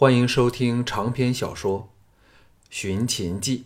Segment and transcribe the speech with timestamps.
[0.00, 1.90] 欢迎收听长篇小说
[2.70, 3.58] 《寻秦记》，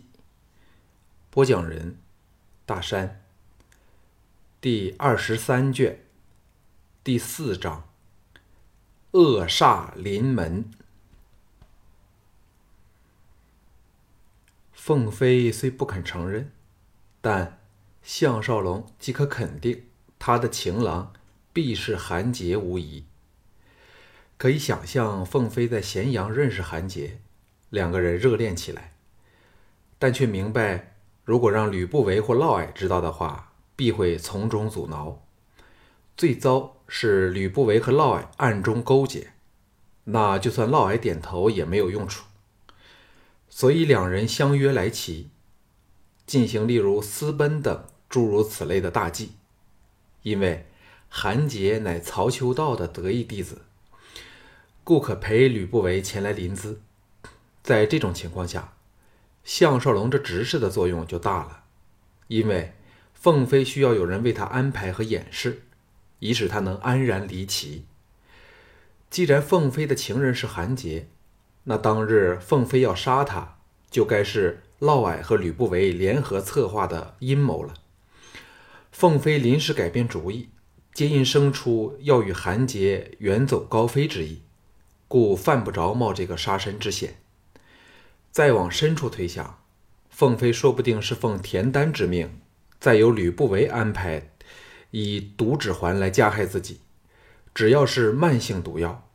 [1.29, 1.97] 播讲人：
[2.65, 3.23] 大山。
[4.59, 6.03] 第二十三卷，
[7.05, 7.87] 第四章：
[9.11, 10.69] 恶煞临门。
[14.73, 16.51] 凤飞虽不肯承认，
[17.21, 17.61] 但
[18.03, 19.85] 项少龙即可肯定，
[20.19, 21.13] 他的情郎
[21.53, 23.05] 必是韩杰无疑。
[24.37, 27.19] 可以想象，凤飞在咸阳认识韩杰，
[27.69, 28.93] 两个人热恋起来，
[29.97, 35.21] 但却明白，如果让吕不韦或嫪毐知道的话，必会从中阻挠。
[36.17, 39.31] 最糟是吕不韦和嫪毐暗中勾结，
[40.03, 42.25] 那就算嫪毐点头也没有用处。
[43.47, 45.29] 所以两人相约来齐，
[46.27, 49.31] 进行例如私奔等诸如此类的大计。
[50.23, 50.65] 因为
[51.07, 53.61] 韩杰乃曹秋道的得意弟子。
[54.85, 56.75] 故可陪吕不韦前来临淄，
[57.63, 58.73] 在这种情况下，
[59.43, 61.63] 项少龙这执事的作用就大了，
[62.27, 62.75] 因为
[63.15, 65.63] 凤飞需要有人为他安排和掩饰，
[66.19, 67.85] 以使他能安然离齐。
[69.09, 71.07] 既然凤飞的情人是韩杰，
[71.63, 73.57] 那当日凤飞要杀他，
[73.89, 77.73] 就该是嫪毐和吕不韦联合策划的阴谋了。
[78.91, 80.49] 凤飞临时改变主意，
[80.93, 84.43] 皆因生出要与韩杰远走高飞之意。
[85.07, 87.21] 故犯不着冒这个杀身之险。
[88.31, 89.63] 再往深处推想，
[90.09, 92.41] 凤飞说不定是奉田丹之命，
[92.79, 94.31] 再由吕不韦安排，
[94.91, 96.81] 以毒指环来加害自己。
[97.53, 99.09] 只要是慢性毒药，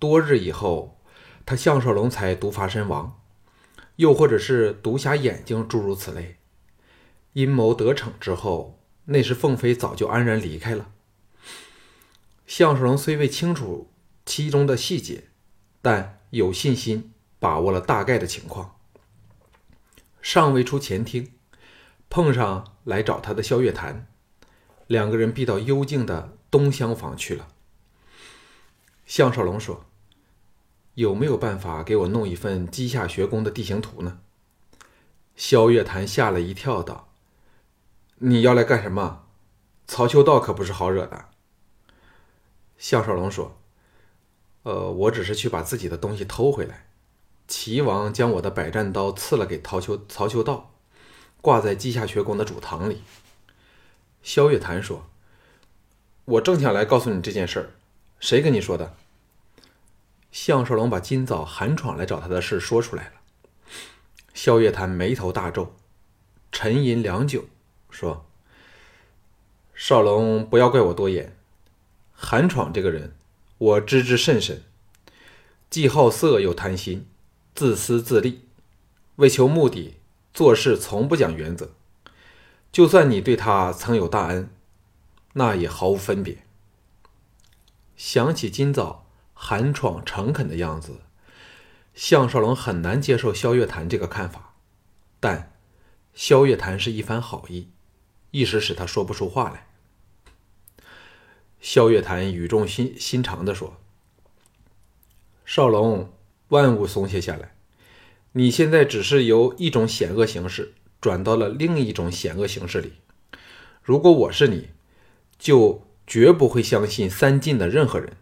[0.00, 0.98] 多日以后，
[1.46, 3.20] 他项少龙才毒发身亡。
[3.96, 6.38] 又或者是毒瞎眼睛，诸如此类。
[7.34, 10.90] 阴谋得逞之后，那时凤飞早就安然离开了。
[12.46, 13.92] 项少龙虽未清楚
[14.26, 15.28] 其中的细节。
[15.84, 18.78] 但有信心把握了大概的情况，
[20.22, 21.30] 尚未出前厅，
[22.08, 24.06] 碰上来找他的萧月潭，
[24.86, 27.48] 两个人避到幽静的东厢房去了。
[29.04, 29.84] 项少龙说
[30.94, 34.20] ：“有没有办法给我弄一份稷下学宫的地形图呢？”
[35.36, 37.12] 萧月潭吓了一跳，道
[38.20, 39.26] ：“你要来干什么？
[39.86, 41.26] 曹秋道可不是好惹的。”
[42.78, 43.60] 项少龙说。
[44.64, 46.86] 呃，我只是去把自己的东西偷回来。
[47.46, 50.70] 齐王将我的百战刀赐了给曹秋曹秋道，
[51.42, 53.02] 挂在稷下学宫的主堂里。
[54.22, 55.04] 萧月潭说
[56.24, 57.70] ：“我正想来告诉你这件事儿，
[58.18, 58.94] 谁跟你说的？”
[60.32, 63.12] 项少龙把今早韩闯来找他的事说出来了。
[64.32, 65.74] 萧月潭眉头大皱，
[66.50, 67.44] 沉吟良久，
[67.90, 68.24] 说
[69.76, 71.36] ：“少龙，不要怪我多言。
[72.14, 73.14] 韩闯这个人。”
[73.64, 74.62] 我知之甚深，
[75.70, 77.06] 既好色又贪心，
[77.54, 78.42] 自私自利，
[79.16, 79.94] 为求目的
[80.34, 81.70] 做事从不讲原则。
[82.70, 84.50] 就算你对他曾有大恩，
[85.32, 86.44] 那也毫无分别。
[87.96, 91.00] 想起今早韩闯诚恳的样子，
[91.94, 94.56] 项少龙很难接受萧月潭这个看法。
[95.20, 95.56] 但
[96.12, 97.70] 萧月潭是一番好意，
[98.30, 99.68] 一时使他说不出话来。
[101.64, 103.78] 萧月潭语重心心长地说
[105.46, 106.12] ：“少龙，
[106.48, 107.54] 万物松懈下来。
[108.32, 112.92] 你现在只是由一种险恶形式转到了另一种险恶形式里。
[113.82, 114.68] 如果我是你，
[115.38, 118.18] 就绝不会相信三晋的任何人，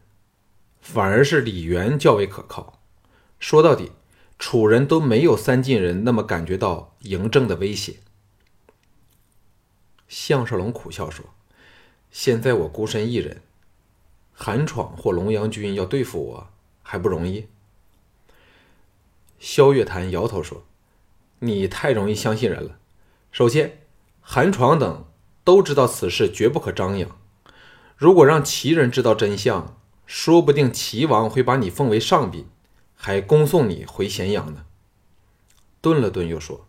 [0.81, 2.81] 反而是李元较为可靠。
[3.41, 3.91] 说到底，
[4.39, 7.97] 楚人都没有三晋人那么感觉到嬴政的威胁。”
[10.07, 11.35] 项少龙苦笑说。
[12.12, 13.41] 现在我孤身一人，
[14.34, 16.49] 韩闯或龙阳君要对付我
[16.83, 17.49] 还不容易。
[19.41, 20.62] 萧月潭摇头说
[21.41, 22.78] ：“你太容易相信人了。
[23.33, 23.81] 首先，
[24.21, 25.06] 韩闯等
[25.43, 27.19] 都知道此事绝不可张扬。
[27.97, 29.75] 如果让齐人知道真相，
[30.05, 32.47] 说不定齐王会把你奉为上宾，
[32.94, 34.67] 还恭送你回咸阳呢。”
[35.81, 36.67] 顿了顿，又说：“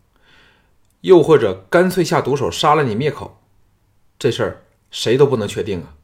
[1.01, 3.41] 又或者干脆下毒手杀了你灭口，
[4.17, 4.62] 这事儿。”
[4.93, 5.97] 谁都不能确定啊！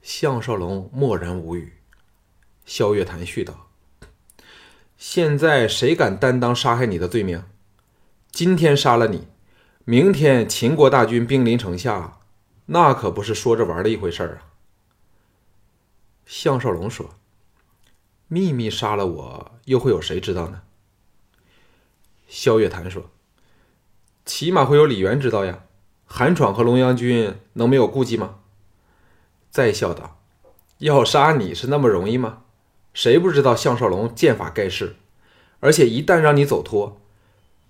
[0.00, 1.72] 项少龙默然无语。
[2.64, 3.68] 萧月潭絮道
[4.96, 7.44] ：“现在谁敢担当杀害你的罪名？
[8.30, 9.26] 今天杀了你，
[9.84, 12.20] 明天秦国大军兵临城下，
[12.66, 14.54] 那可不是说着玩的一回事儿啊！”
[16.24, 17.16] 项少龙说
[18.28, 20.62] ：“秘密杀了我，又会有谁知道呢？”
[22.28, 23.10] 萧月潭说
[24.24, 25.64] ：“起码会有李元知道呀。”
[26.16, 28.36] 韩闯和龙阳君能没有顾忌吗？
[29.50, 30.20] 再笑道
[30.78, 32.42] ：“要杀你是那么容易吗？
[32.92, 34.94] 谁不知道项少龙剑法盖世？
[35.58, 37.00] 而且一旦让你走脱，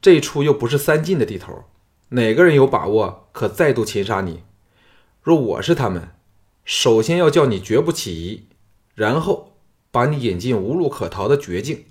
[0.02, 1.64] 这处又不是三晋的地头，
[2.11, 4.43] 哪个人有把握可再度擒杀你？
[5.23, 6.11] 若我是他们，
[6.67, 8.44] 首先要叫你绝不起疑，
[8.94, 9.55] 然后
[9.91, 11.87] 把你引进无路可逃的绝境，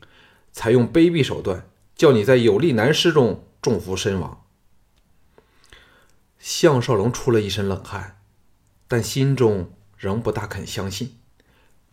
[0.51, 4.42] 采用卑鄙手段，叫你在有力难施中中伏身亡。
[6.45, 8.19] 项少龙出了一身冷汗，
[8.89, 11.15] 但心中仍不大肯相信，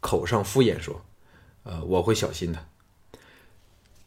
[0.01, 1.05] 口上敷衍说
[1.63, 2.67] ：“呃，我会小心的。”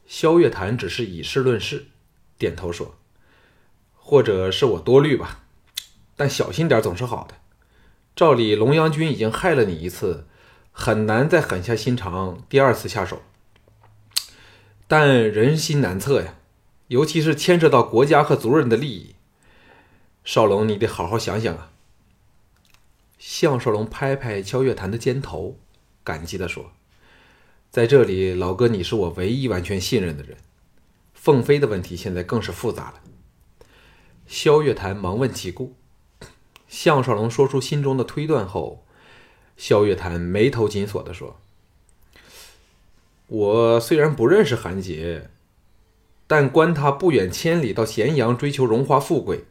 [0.06, 1.86] 萧月潭只是以事论事，
[2.38, 2.98] 点头说
[3.96, 5.46] ：“或者是我多虑吧，
[6.18, 7.36] 但小心点总是好的。
[8.14, 10.28] 照理，龙阳君已经害了你一次，
[10.74, 13.22] 很难再狠下心肠第二次下手。
[14.90, 16.36] 但人心难测呀，
[16.90, 19.13] 尤其是牵扯到国家和族人的利益。
[20.24, 21.72] 少龙，你得好好想想啊。”
[23.20, 25.58] 项少龙拍拍萧月潭的肩头，
[26.04, 26.72] 感激地说。
[27.72, 30.38] 在这里，老哥，你是我唯一完全信任的人。
[31.14, 33.02] 凤飞的问题现在更是复杂了。
[34.28, 35.76] 萧月潭忙问其故。
[36.68, 38.86] 项少龙说出心中的推断后，
[39.58, 41.40] 萧月潭眉头紧锁的说
[43.28, 45.30] ：“我虽然不认识韩杰，
[46.28, 49.46] 但观他不远千里到咸阳追求荣华富贵，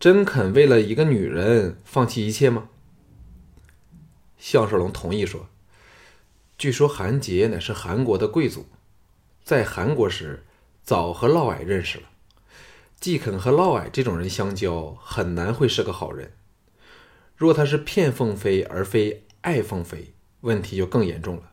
[0.00, 2.70] 真肯为了一个女人放弃一切吗？”
[4.36, 5.48] 项少龙同意说。
[6.56, 8.66] 据说韩杰乃是韩国的贵族，
[9.42, 10.44] 在韩国时
[10.82, 12.04] 早和嫪毐认识了。
[12.98, 16.32] 季肯和嫪毐这种人相交，很难会是个好人。
[17.34, 20.12] 若他是骗凤飞而非爱凤飞，
[20.42, 21.52] 问题就更严重了。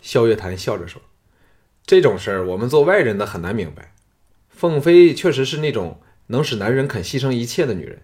[0.00, 1.02] 萧月潭笑着说
[1.84, 3.94] ：“这种事儿，我们做外人的很难明白。
[4.48, 8.02] 凤飞确实是那种能使男人肯牺牲一切的女人。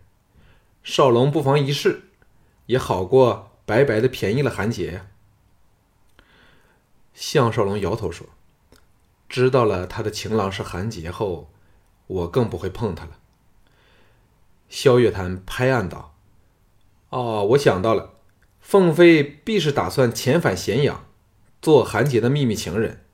[0.83, 2.03] 少龙不妨一试，
[2.67, 5.07] 也好过白白的便宜了韩杰呀。”
[7.15, 8.27] 项少龙摇头说
[9.29, 11.51] ：“知道了他的情郎是韩杰后，
[12.07, 13.13] 我更不会碰他了。”
[14.69, 16.17] 萧月潭拍案道
[17.11, 18.15] ：“哦，我想到了，
[18.61, 21.07] 凤飞必是打算遣返咸阳，
[21.63, 23.05] 做韩杰的秘密情人，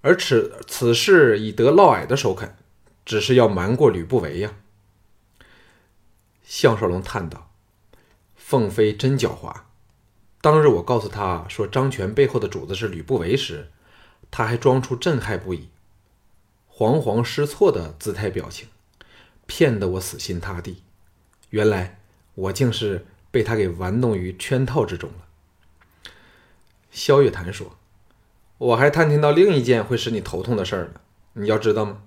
[0.00, 2.56] 而此此事已得嫪毐的首肯，
[3.08, 4.52] 只是要瞒过吕不韦呀。”
[6.44, 7.50] 项少龙叹道
[8.36, 9.62] ：“凤飞真狡猾。”
[10.42, 13.70] 当日我告诉他说张权背后的主子是吕不韦时，
[14.30, 15.70] 他还装出震撼不已、
[16.70, 18.68] 惶惶失措的姿态表情，
[19.46, 20.82] 骗得我死心塌地。
[21.48, 22.00] 原来
[22.34, 26.10] 我竟是被他给玩弄于圈套之中了。
[26.90, 27.78] 萧月潭说
[28.58, 31.00] ：“我还探听到另一件会使你头痛的事儿呢，
[31.32, 32.02] 你要知道吗？”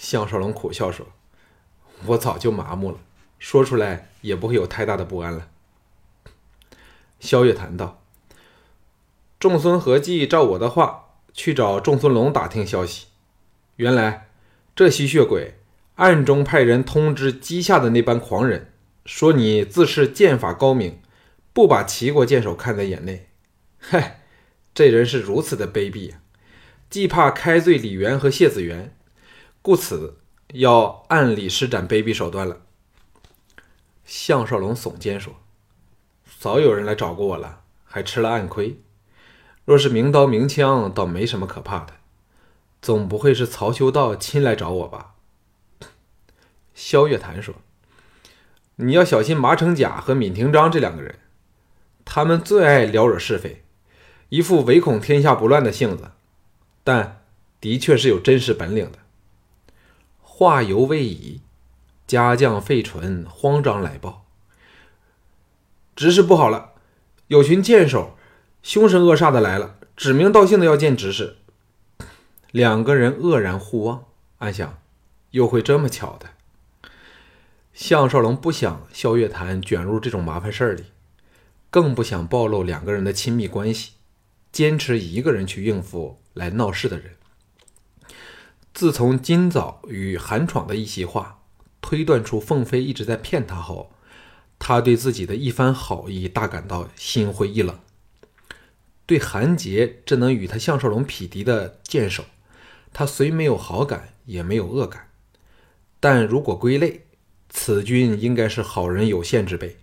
[0.00, 1.06] 项少龙苦笑说
[2.06, 2.98] ：“我早就麻木了，
[3.38, 5.48] 说出来也不会有太大的不安了。”
[7.20, 8.02] 萧月谈道
[9.38, 13.08] ：“仲孙合计照我的话去找仲孙龙打听消息。
[13.76, 14.30] 原来
[14.74, 15.58] 这吸血鬼
[15.96, 18.72] 暗中派人通知姬下的那班狂人，
[19.04, 20.98] 说你自恃剑法高明，
[21.52, 23.28] 不把齐国剑手看在眼内。
[23.78, 24.22] 嗨，
[24.72, 26.22] 这人是如此的卑鄙啊！
[26.88, 28.96] 既怕开罪李元和谢子元，
[29.62, 30.18] 故此
[30.54, 32.62] 要暗里施展卑鄙手段了。”
[34.04, 35.34] 项少龙耸肩说。
[36.38, 38.80] 早有人来找过我了，还吃了暗亏。
[39.66, 41.94] 若是明刀明枪，倒没什么可怕的。
[42.80, 45.16] 总不会是曹修道亲来找我吧？
[46.74, 47.56] 萧月潭说
[48.76, 51.18] ：“你要小心麻成甲和闵廷章这两个人，
[52.06, 53.62] 他们最爱撩惹是非，
[54.30, 56.12] 一副唯恐天下不乱的性子，
[56.82, 57.22] 但
[57.60, 58.99] 的确是有真实本领的。”
[60.40, 61.42] 话犹未已，
[62.06, 64.24] 家将费纯慌张来报。
[65.94, 66.72] 执事不好了，
[67.26, 68.16] 有群剑手
[68.62, 71.36] 凶神恶煞的来了，指名道姓的要见执事。
[72.52, 74.06] 两个人愕然互望，
[74.38, 74.78] 暗想：
[75.32, 76.30] 又会这么巧的？
[77.74, 80.84] 项少龙不想萧月潭卷入这种麻烦事儿里，
[81.68, 83.92] 更不想暴露两个人的亲密关系，
[84.50, 87.16] 坚持一个人去应付来闹事的人。
[88.72, 91.42] 自从今早与韩闯的一席话，
[91.80, 93.92] 推断出凤飞一直在骗他后。
[94.62, 97.80] 他对自己的一番好意大感到心灰意冷，
[99.06, 102.26] 对韩杰这能与他项少龙匹敌的剑手，
[102.92, 105.08] 他虽没有好感，也没有恶感。
[105.98, 107.06] 但如果归类，
[107.48, 109.78] 此君应该是好人有限之辈。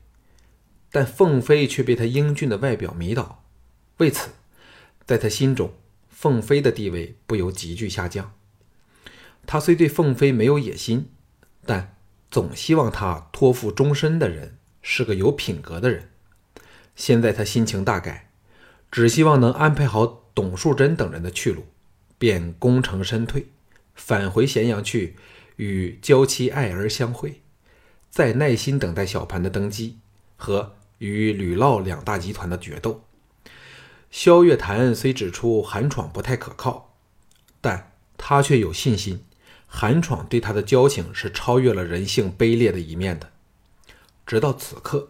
[0.92, 3.44] 但凤飞却被他英俊的外表迷倒，
[3.98, 4.30] 为此，
[5.08, 5.74] 在他心中，
[6.08, 8.37] 凤飞的地位不由急剧下降。
[9.48, 11.10] 他虽对凤飞没有野心，
[11.66, 11.96] 但
[12.30, 14.54] 总希望他托付终身的人。
[14.90, 16.12] 是个有品格的人，
[16.96, 18.32] 现在他心情大改，
[18.90, 21.66] 只希望能安排好董树贞等人的去路，
[22.18, 23.48] 便功成身退，
[23.96, 25.18] 返回咸阳去
[25.58, 27.42] 与娇妻爱儿相会，
[28.10, 30.00] 再耐心等待小盘的登基
[30.38, 33.04] 和与吕嫪两大集团的决斗。
[34.10, 36.96] 萧月潭虽指出韩闯不太可靠，
[37.60, 39.26] 但他却有信心，
[39.68, 43.32] 韩闯对他的交情是超越了人性卑劣的一面的。
[44.26, 45.10] 直到此刻，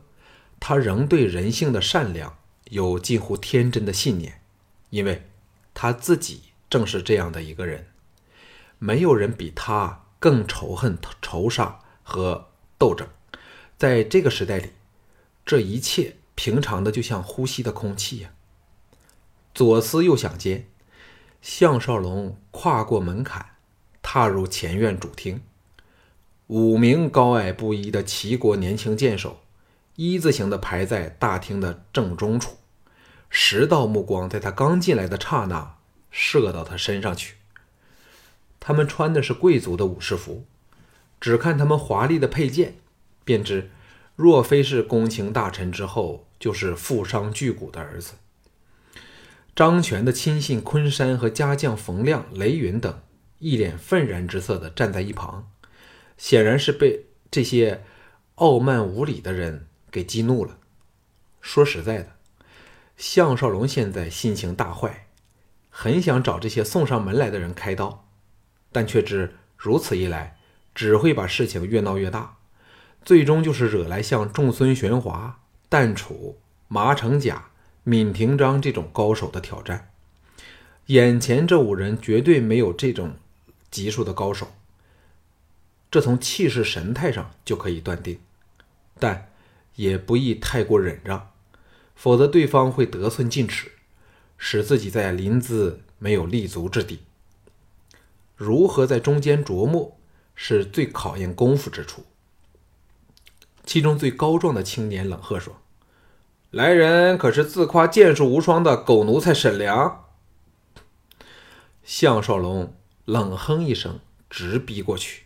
[0.59, 4.41] 他仍对人性的善良有近乎天真的信念，
[4.89, 5.27] 因为
[5.73, 7.87] 他自己正是这样的一个人。
[8.79, 13.07] 没有人比他更仇恨仇杀和斗争。
[13.77, 14.71] 在这个时代里，
[15.45, 18.31] 这一切平常的就像呼吸的空气呀。
[19.55, 20.67] 左思右想间，
[21.41, 23.56] 项少龙跨过门槛，
[24.09, 25.41] 踏入前院主厅。
[26.47, 29.41] 五名高矮不一的齐国年轻剑手，
[29.97, 32.55] 一字形的排在大厅的正中处。
[33.29, 35.75] 十道目光在他刚进来的刹那
[36.09, 37.35] 射到他身上去。
[38.61, 40.45] 他们穿的是贵族的武士服，
[41.19, 42.75] 只看他们华丽的佩剑，
[43.25, 43.69] 便知
[44.15, 48.13] 若非是公卿大臣之后，就是富商巨贾的儿子。
[49.53, 53.01] 张权的亲信昆山和家将冯亮、雷云等
[53.39, 55.49] 一脸愤然之色的站在一旁，
[56.17, 57.83] 显然是被这些
[58.35, 60.57] 傲慢无礼的人给激怒了。
[61.41, 62.15] 说实在的，
[62.97, 65.07] 项少龙现在心情大坏，
[65.69, 68.07] 很想找这些送上门来的人开刀，
[68.71, 70.37] 但却知如此一来
[70.73, 72.37] 只会把事情越闹越大，
[73.03, 75.39] 最终就是惹来像仲孙玄华、
[75.69, 77.49] 淡楚、麻成甲。
[77.83, 79.91] 闵廷章这种高手的挑战，
[80.87, 83.13] 眼前这五人绝对没有这种
[83.71, 84.47] 级数的高手，
[85.89, 88.19] 这从气势神态上就可以断定，
[88.99, 89.29] 但
[89.75, 91.31] 也不宜太过忍让，
[91.95, 93.71] 否则对方会得寸进尺，
[94.37, 96.99] 使自己在临淄没有立足之地。
[98.35, 99.97] 如何在中间琢磨，
[100.35, 102.05] 是最考验功夫之处。
[103.65, 105.61] 其中最高壮的青年冷喝说。
[106.51, 110.05] 来人，可是自夸剑术无双的狗奴才沈良？
[111.83, 112.76] 项少龙
[113.07, 115.23] 冷哼一声，直逼过去。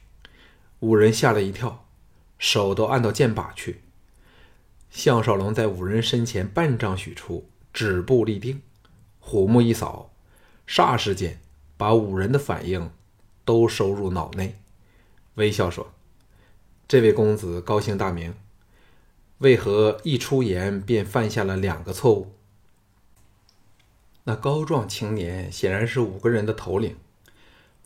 [0.81, 1.87] 五人吓了一跳，
[2.37, 3.81] 手都按到剑把去。
[4.91, 8.61] 项少龙在五人身前半丈许处止步立定，
[9.19, 10.11] 虎目一扫，
[10.67, 11.41] 霎时间
[11.75, 12.91] 把五人的反应
[13.43, 14.59] 都收入脑内，
[15.33, 15.91] 微笑说
[16.87, 18.35] ：“这位公子高姓大名？”
[19.39, 22.35] 为何一出言便犯下了两个错误？
[24.25, 26.95] 那高壮青年显然是五个人的头领，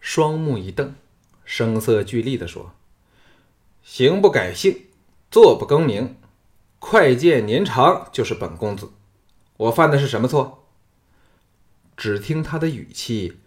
[0.07, 0.93] 双目一瞪，
[1.45, 2.73] 声色俱厉地说
[3.81, 4.85] ：“行不改姓，
[5.31, 6.15] 坐不更名，
[6.77, 8.91] 快见年长就是本公子。
[9.57, 10.67] 我犯的是什么错？”
[11.97, 13.39] 只听他的语气，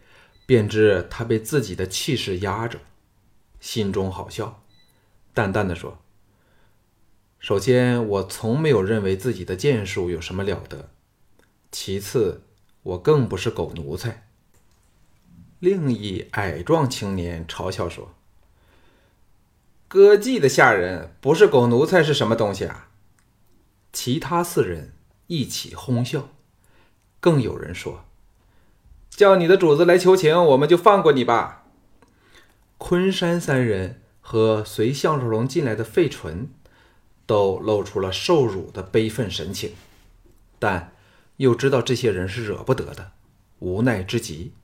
[0.47, 2.81] 便知他被自己的气势压着，
[3.61, 4.65] 心中好笑，
[5.33, 5.99] 淡淡的说。
[7.39, 10.91] 首先，我从没有认为自己的剑术有什么了得。
[11.71, 12.43] 其次，
[12.83, 14.28] 我更不是狗奴才。
[15.61, 18.15] 另一矮壮青年嘲笑说
[19.89, 22.89] ：“歌妓的下人不是狗奴才是什么东西啊？”
[23.93, 24.93] 其他四人
[25.27, 26.29] 一起哄笑，
[27.21, 28.05] 更有人说
[29.11, 31.65] ：“叫你的主子来求情，我们就放过你吧。”
[32.79, 36.51] 昆山三人和随项少龙进来的费纯。
[37.27, 39.73] 都露出了受辱的悲愤神情，
[40.59, 40.95] 但
[41.37, 43.13] 又知道这些人是惹不得的，
[43.59, 44.55] 无奈之极。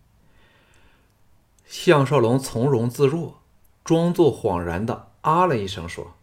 [1.76, 3.40] 项少龙从容自若，
[3.82, 6.14] 装作恍然的啊了一声，说：“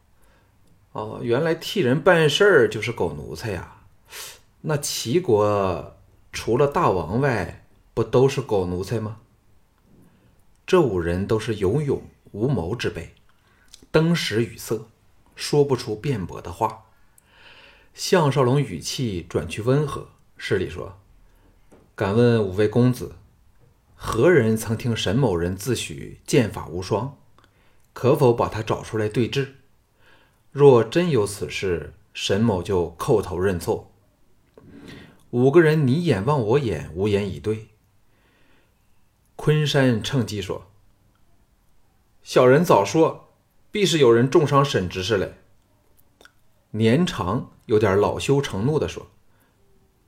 [0.93, 3.83] 哦，原来替人办事儿就是狗奴才呀！
[4.61, 5.97] 那齐国
[6.31, 9.17] 除了大王外，不都是狗奴才吗？”
[10.65, 13.13] 这五人都是有勇无谋之辈，
[13.91, 14.87] 登时语塞。
[15.35, 16.85] 说不出辩驳的话。
[17.93, 20.97] 项少龙语气转去温和，施礼说
[21.93, 23.15] ：“敢问五位公子，
[24.03, 27.19] 何人曾听沈某人自诩剑法无双？
[27.93, 29.57] 可否把他找出来对质？
[30.51, 33.91] 若真有此事，沈某就叩头认错。”
[35.29, 37.67] 五个人你眼望我眼，无言以对。
[39.35, 40.65] 昆山趁机说
[42.23, 43.27] ：“小人早说。”
[43.69, 45.35] 必是有人重伤沈执事嘞。
[46.71, 49.07] 年长有点恼羞成怒的说：“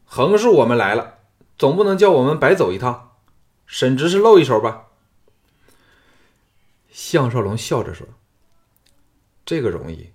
[0.03, 1.19] 横竖我们来了，
[1.59, 3.11] 总不能叫我们白走一趟。
[3.65, 4.87] 沈执事露一手吧。”
[6.91, 8.07] 项少龙笑着说
[9.45, 10.11] ：“这个容易，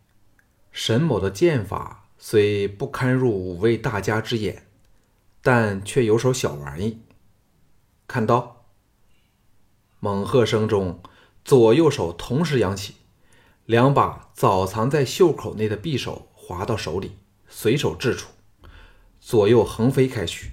[0.71, 4.67] 沈某的剑法虽不堪入五位大家之眼，
[5.43, 7.03] 但却有手小玩意。
[8.07, 8.65] 看刀！
[10.01, 11.03] 猛喝声中，
[11.45, 12.95] 左右手同时扬起，
[13.67, 18.31] 两把早藏在袖口内的匕首滑到手里，随手掷出，
[19.21, 20.53] 左右横飞开去，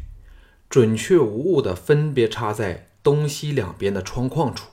[0.75, 4.72] 准确无误地分别插在东西两边的窗框处，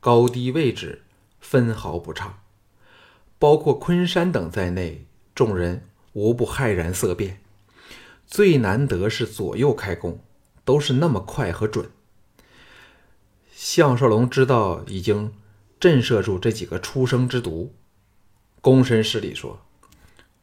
[0.00, 1.02] 高低位置
[1.38, 2.40] 分毫不差。
[3.38, 7.38] 包括昆山等在内，众人无不骇然色变。
[8.26, 10.18] 最难得是左右开弓，
[10.64, 11.88] 都是那么快和准。
[13.52, 15.32] 项少龙知道已经
[15.78, 17.68] 震慑住这几个出生之犊，
[18.60, 19.60] 躬身施礼说：“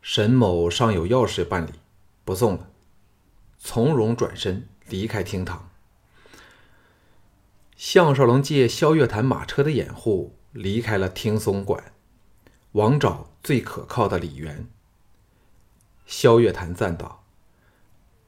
[0.01, 1.71] 沈某尚有要事办理，
[2.23, 2.69] 不送了。”
[3.59, 5.69] 从容转身离开厅堂。
[7.75, 11.91] 项少龙借萧月潭马车的掩护，离开了听松馆。
[12.73, 14.67] 往找最可靠的李元。
[16.05, 17.23] 萧月潭赞道：“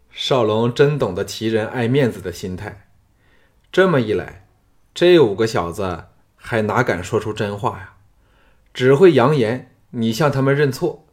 [0.09, 2.89] 少龙真懂得奇人爱面子的心态。
[3.71, 4.47] 这么一来，
[4.93, 7.97] 这五个小子还哪敢说出真话呀？
[8.73, 11.05] 只会扬言你向他们认错，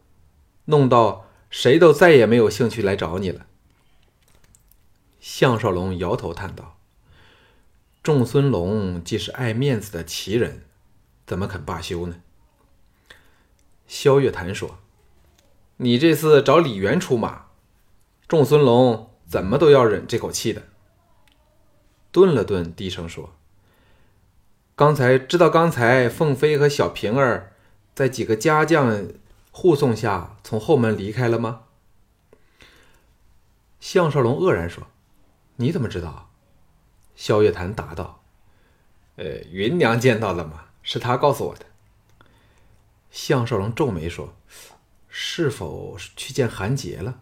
[0.65, 3.45] 弄到谁都再也没有兴趣来找你了。”
[5.27, 6.77] 项少龙摇头叹道
[8.03, 10.65] ：“仲孙龙既是爱面子的奇人，
[11.25, 12.17] 怎么肯罢休呢？”
[13.87, 14.77] 萧月潭说
[15.77, 17.47] ：“你这次找李元出马，
[18.27, 20.61] 仲孙龙怎么都要忍这口气的。”
[22.13, 23.33] 顿了顿，低声说
[24.77, 27.53] ：“刚才知道，刚才凤飞和小平儿
[27.95, 29.07] 在几个家将
[29.49, 31.63] 护送下从后门离开了吗？”
[33.81, 34.85] 项少龙愕然说
[35.57, 36.29] ：“你怎么知道？”
[37.15, 38.23] 萧月潭答道
[39.15, 40.65] ：“呃，云娘见到了吗？
[40.83, 41.65] 是她告诉我的。”
[43.09, 44.35] 项少龙皱眉说
[45.07, 47.21] ：“是否去见韩杰了？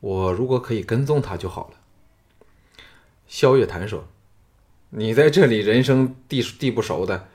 [0.00, 1.76] 我如果可以跟踪他就好了。”
[3.26, 4.08] 萧月潭说
[4.90, 7.28] ：“你在这里人生地地不熟的，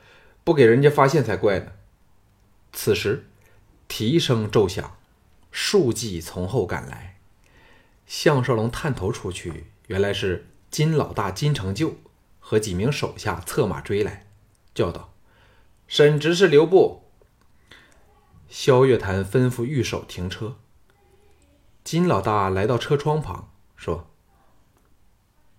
[0.43, 1.71] 不给人家发现才怪呢。”
[2.71, 3.25] 此时，
[3.87, 4.97] 蹄声骤响，
[5.51, 7.17] 数骑从后赶来。
[8.05, 11.95] 项少龙探头出去，原来是金老大金成就
[12.39, 14.27] 和几名手下策马追来，
[14.73, 15.13] 叫道
[15.87, 17.03] ：“沈执事留步。”
[18.49, 20.55] 萧月潭吩咐御手停车。
[21.83, 24.09] 金老大来到车窗旁，说：“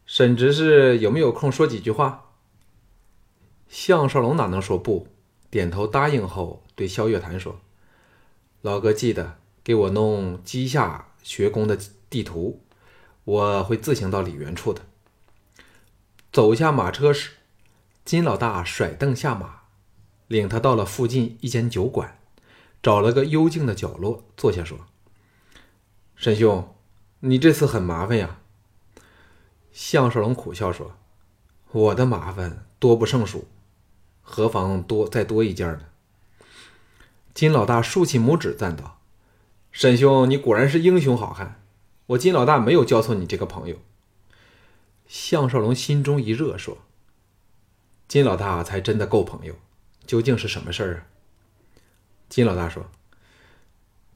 [0.06, 2.32] 沈执事有没有空说几句话？”
[3.68, 5.08] 项少龙哪能说不，
[5.50, 7.60] 点头答应后，对萧月潭说
[8.62, 12.62] ：“老哥记得给我弄稷下学宫的地图，
[13.26, 14.80] 我会自行到李元处的。”
[16.32, 17.32] 走下马车时，
[18.04, 19.60] 金老大甩凳下马，
[20.26, 22.18] 领他到了附近一间酒馆。
[22.82, 24.86] 找了个幽静的角落坐下，说
[26.14, 26.72] ：“沈兄，
[27.18, 28.38] 你这次很麻烦呀。”
[29.72, 30.96] 项少龙苦笑说
[31.72, 33.48] ：“我的麻烦多不胜数，
[34.22, 35.86] 何妨多再多一件呢？”
[37.34, 39.00] 金老大竖起拇指赞道
[39.72, 41.60] ：“沈兄，你果然是英雄好汉，
[42.06, 43.76] 我金老大没有交错你这个朋友。”
[45.08, 46.78] 项少龙心中一热，说
[48.08, 49.54] ：“金老大才真的够朋友，
[50.04, 51.06] 究竟是什么事儿啊？”
[52.28, 52.86] 金老大说：“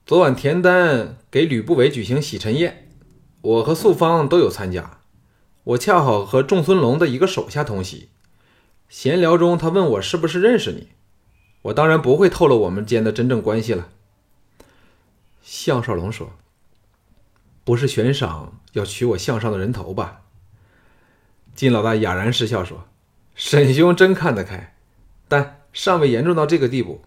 [0.05, 2.89] 昨晚田丹给吕不韦举行洗尘宴，
[3.41, 4.99] 我和素芳都有参加。
[5.63, 8.09] 我恰好和仲孙龙的一个手下同席。
[8.89, 10.89] 闲聊中，他问我是不是认识你。
[11.63, 13.91] 我当然不会透露我们间的真正关系了。”
[15.45, 16.33] 项少龙说
[17.65, 20.23] ：“不是悬赏要取我项上的人头吧？”
[21.55, 22.89] 金老大哑然失笑说
[23.35, 24.77] ：“沈兄真看得开，
[25.29, 27.03] 但尚未严重到这个地步。”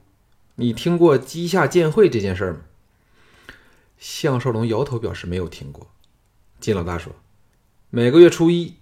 [0.56, 2.60] 你听过稷下见会这件事吗？
[3.98, 5.88] 项少龙摇头表示没有听过。
[6.60, 7.16] 金老大说
[7.90, 8.76] ：“每个月初一，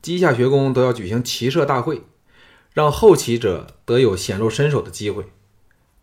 [0.00, 2.04] 稷下学宫都要举行骑射大会，
[2.72, 5.26] 让后起者得有显露身手的机会。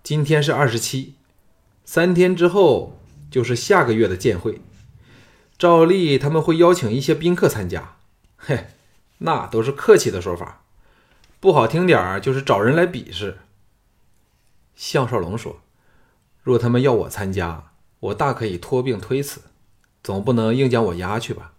[0.03, 1.15] 今天是二十七，
[1.83, 2.99] 三天之后
[3.31, 4.61] 就是下个月的见会。
[5.57, 7.95] 照例他们会邀请一些宾客参加，
[8.37, 8.67] 嘿，
[9.19, 10.63] 那都是客气的说法，
[11.39, 13.39] 不好听点儿就是找人来比试。”
[14.75, 15.61] 项少龙说
[16.43, 19.41] ：“若他们要我参加，我大可以托病推辞，
[20.03, 21.53] 总不能硬将我押去吧？”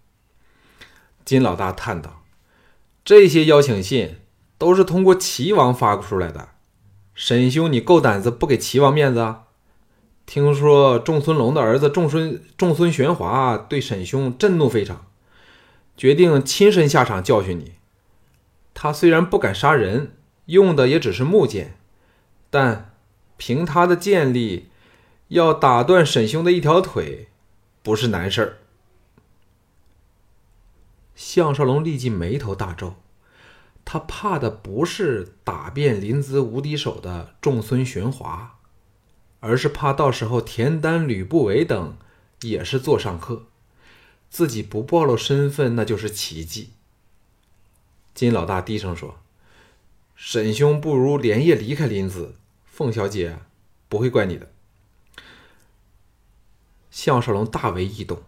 [1.24, 2.22] 金老大叹道
[3.02, 4.20] ：“这些邀请信
[4.58, 6.50] 都是通过齐王发出来的，
[7.14, 9.45] 沈兄，你够胆子不给齐王面子啊？
[10.26, 15.06] 听说仲孙龙的儿子仲孙仲孙玄华对沈兄震怒非常，
[15.96, 17.72] 决定亲身下场教训你。
[18.74, 21.78] 他虽然不敢杀人，用的也只是木剑，
[22.50, 22.92] 但……”
[23.38, 24.70] 凭他的剑力，
[25.28, 27.28] 要打断沈兄的一条腿，
[27.82, 28.56] 不是难事儿。”
[31.14, 32.94] 项少龙立即眉头大皱，
[33.84, 38.55] 他怕的不是打遍临淄无敌手的仲孙玄华，
[39.46, 41.96] 而是怕到时候田丹、吕不韦等
[42.42, 43.46] 也是座上客，
[44.28, 46.70] 自己不暴露身份那就是奇迹。
[48.12, 49.20] 金老大低声说
[50.16, 52.30] ：“沈兄不如连夜离开临淄，
[52.64, 53.38] 凤小姐
[53.88, 54.50] 不会怪你的。”
[56.90, 58.22] 项少龙大为异动，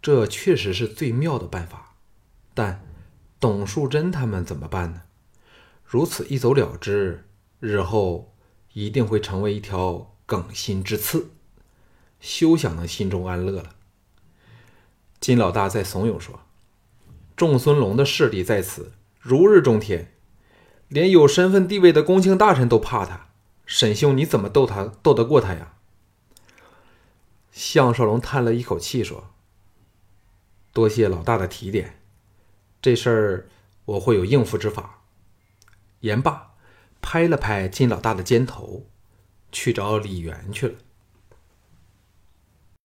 [0.00, 1.96] 这确实是最妙的办法。
[2.54, 2.82] 但
[3.38, 5.02] 董树贞他们怎么办呢？
[5.84, 7.26] 如此一走了之，
[7.58, 8.32] 日后
[8.72, 11.32] 一定会成为一条梗心之刺，
[12.20, 13.74] 休想能心中安乐了。
[15.18, 16.42] 金老大在怂恿说
[17.34, 20.12] ：“仲孙龙的势力在此如日中天，
[20.86, 23.30] 连有身份地位的公卿大臣都怕他。
[23.66, 25.74] 沈兄，你怎么斗他斗得过他呀？”
[27.50, 29.32] 项少龙叹了一口气说
[30.72, 32.00] ：“多谢老大的提点。”
[32.80, 33.48] 这事儿
[33.84, 35.00] 我会有应付之法。
[36.02, 36.52] 言罢，
[37.02, 38.86] 拍了拍金老大的肩头，
[39.52, 40.74] 去找李元去了。